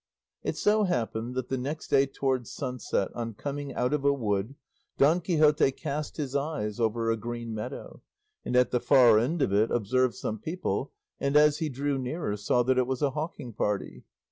[0.41, 4.55] It so happened that the next day towards sunset, on coming out of a wood,
[4.97, 8.01] Don Quixote cast his eyes over a green meadow,
[8.43, 12.35] and at the far end of it observed some people, and as he drew nearer
[12.35, 14.03] saw that it was a hawking party.